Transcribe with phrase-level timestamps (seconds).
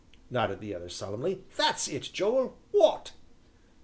[0.31, 3.11] nodded the others solemnly, "that's it, Joel wot?"